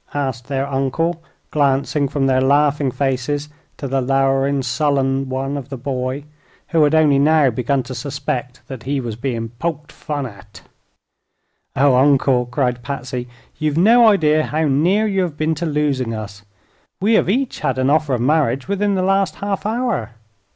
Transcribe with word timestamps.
asked 0.15 0.47
their 0.47 0.65
Uncle, 0.65 1.23
glancing 1.51 2.07
from 2.07 2.25
their 2.25 2.41
laughing 2.41 2.89
faces 2.89 3.49
to 3.77 3.87
the 3.87 4.01
lowering, 4.01 4.63
sullen 4.63 5.29
one 5.29 5.55
of 5.55 5.69
the 5.69 5.77
boy, 5.77 6.23
who 6.69 6.83
had 6.83 6.95
only 6.95 7.19
now 7.19 7.51
begun 7.51 7.83
to 7.83 7.93
suspect 7.93 8.67
that 8.67 8.81
he 8.81 8.99
was 8.99 9.15
being 9.15 9.49
"poked 9.59 9.91
fun 9.91 10.25
at." 10.25 10.63
"Oh, 11.75 11.95
Uncle!" 11.97 12.47
cried 12.47 12.81
Patsy; 12.81 13.27
"you've 13.59 13.77
no 13.77 14.07
idea 14.07 14.47
how 14.47 14.65
near 14.67 15.05
you 15.05 15.21
have 15.21 15.37
been 15.37 15.53
to 15.53 15.67
losing 15.67 16.15
us. 16.15 16.41
We 16.99 17.13
have 17.13 17.29
each 17.29 17.59
had 17.59 17.77
an 17.77 17.91
offer 17.91 18.15
of 18.15 18.21
marriage 18.21 18.67
within 18.67 18.95
the 18.95 19.03
last 19.03 19.35
half 19.35 19.67
hour!" 19.67 20.13